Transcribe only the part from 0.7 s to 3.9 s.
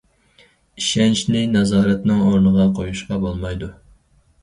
ئىشەنچنى نازارەتنىڭ ئورنىغا قويۇشقا بولمايدۇ.